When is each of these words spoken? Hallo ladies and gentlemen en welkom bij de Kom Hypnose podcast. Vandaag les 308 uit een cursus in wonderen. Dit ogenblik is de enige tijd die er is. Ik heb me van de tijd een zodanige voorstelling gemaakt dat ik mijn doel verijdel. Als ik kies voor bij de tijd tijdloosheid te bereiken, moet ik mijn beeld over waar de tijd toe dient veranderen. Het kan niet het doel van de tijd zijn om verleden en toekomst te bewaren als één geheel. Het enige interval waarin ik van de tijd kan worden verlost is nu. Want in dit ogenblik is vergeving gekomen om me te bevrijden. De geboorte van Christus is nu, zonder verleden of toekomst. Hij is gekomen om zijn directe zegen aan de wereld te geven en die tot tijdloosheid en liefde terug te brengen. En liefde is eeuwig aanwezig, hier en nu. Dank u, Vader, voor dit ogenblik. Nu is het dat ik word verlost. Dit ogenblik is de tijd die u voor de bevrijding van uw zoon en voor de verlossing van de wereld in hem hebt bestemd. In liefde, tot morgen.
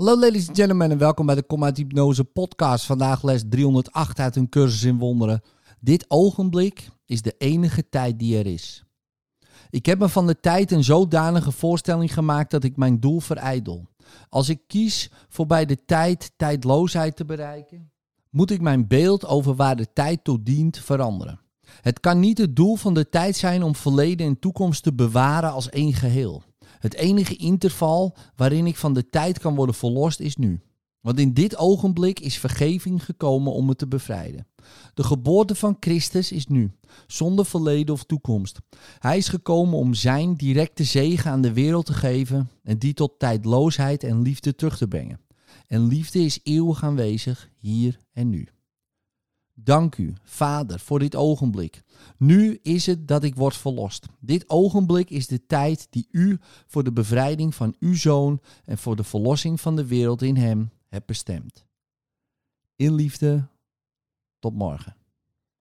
Hallo 0.00 0.18
ladies 0.18 0.48
and 0.48 0.56
gentlemen 0.56 0.90
en 0.90 0.98
welkom 0.98 1.26
bij 1.26 1.34
de 1.34 1.42
Kom 1.42 1.64
Hypnose 1.64 2.24
podcast. 2.24 2.84
Vandaag 2.84 3.22
les 3.22 3.42
308 3.48 4.18
uit 4.18 4.36
een 4.36 4.48
cursus 4.48 4.82
in 4.82 4.98
wonderen. 4.98 5.42
Dit 5.80 6.04
ogenblik 6.08 6.88
is 7.06 7.22
de 7.22 7.34
enige 7.38 7.88
tijd 7.88 8.18
die 8.18 8.38
er 8.38 8.46
is. 8.46 8.84
Ik 9.70 9.86
heb 9.86 9.98
me 9.98 10.08
van 10.08 10.26
de 10.26 10.40
tijd 10.40 10.70
een 10.70 10.84
zodanige 10.84 11.52
voorstelling 11.52 12.14
gemaakt 12.14 12.50
dat 12.50 12.64
ik 12.64 12.76
mijn 12.76 13.00
doel 13.00 13.20
verijdel. 13.20 13.88
Als 14.28 14.48
ik 14.48 14.60
kies 14.66 15.10
voor 15.28 15.46
bij 15.46 15.64
de 15.64 15.84
tijd 15.84 16.32
tijdloosheid 16.36 17.16
te 17.16 17.24
bereiken, 17.24 17.90
moet 18.30 18.50
ik 18.50 18.60
mijn 18.60 18.86
beeld 18.86 19.26
over 19.26 19.54
waar 19.54 19.76
de 19.76 19.92
tijd 19.92 20.24
toe 20.24 20.42
dient 20.42 20.78
veranderen. 20.78 21.40
Het 21.80 22.00
kan 22.00 22.20
niet 22.20 22.38
het 22.38 22.56
doel 22.56 22.76
van 22.76 22.94
de 22.94 23.08
tijd 23.08 23.36
zijn 23.36 23.62
om 23.62 23.74
verleden 23.74 24.26
en 24.26 24.38
toekomst 24.38 24.82
te 24.82 24.92
bewaren 24.92 25.52
als 25.52 25.68
één 25.68 25.94
geheel. 25.94 26.42
Het 26.80 26.94
enige 26.94 27.36
interval 27.36 28.16
waarin 28.36 28.66
ik 28.66 28.76
van 28.76 28.94
de 28.94 29.08
tijd 29.08 29.38
kan 29.38 29.54
worden 29.54 29.74
verlost 29.74 30.20
is 30.20 30.36
nu. 30.36 30.60
Want 31.00 31.18
in 31.18 31.34
dit 31.34 31.56
ogenblik 31.56 32.20
is 32.20 32.38
vergeving 32.38 33.04
gekomen 33.04 33.52
om 33.52 33.66
me 33.66 33.76
te 33.76 33.88
bevrijden. 33.88 34.46
De 34.94 35.02
geboorte 35.02 35.54
van 35.54 35.76
Christus 35.80 36.32
is 36.32 36.46
nu, 36.46 36.72
zonder 37.06 37.46
verleden 37.46 37.94
of 37.94 38.04
toekomst. 38.04 38.58
Hij 38.98 39.16
is 39.16 39.28
gekomen 39.28 39.78
om 39.78 39.94
zijn 39.94 40.34
directe 40.34 40.84
zegen 40.84 41.30
aan 41.30 41.42
de 41.42 41.52
wereld 41.52 41.86
te 41.86 41.92
geven 41.92 42.50
en 42.62 42.78
die 42.78 42.94
tot 42.94 43.18
tijdloosheid 43.18 44.04
en 44.04 44.22
liefde 44.22 44.54
terug 44.54 44.76
te 44.76 44.88
brengen. 44.88 45.20
En 45.66 45.86
liefde 45.86 46.18
is 46.18 46.40
eeuwig 46.42 46.82
aanwezig, 46.82 47.50
hier 47.56 47.98
en 48.12 48.28
nu. 48.28 48.48
Dank 49.64 49.96
u, 49.96 50.14
Vader, 50.22 50.80
voor 50.80 50.98
dit 50.98 51.16
ogenblik. 51.16 51.82
Nu 52.16 52.58
is 52.62 52.86
het 52.86 53.08
dat 53.08 53.24
ik 53.24 53.34
word 53.34 53.56
verlost. 53.56 54.06
Dit 54.20 54.48
ogenblik 54.48 55.10
is 55.10 55.26
de 55.26 55.46
tijd 55.46 55.86
die 55.90 56.08
u 56.10 56.38
voor 56.66 56.84
de 56.84 56.92
bevrijding 56.92 57.54
van 57.54 57.76
uw 57.78 57.94
zoon 57.94 58.40
en 58.64 58.78
voor 58.78 58.96
de 58.96 59.04
verlossing 59.04 59.60
van 59.60 59.76
de 59.76 59.86
wereld 59.86 60.22
in 60.22 60.36
hem 60.36 60.70
hebt 60.88 61.06
bestemd. 61.06 61.66
In 62.76 62.94
liefde, 62.94 63.48
tot 64.38 64.54
morgen. 64.54 64.99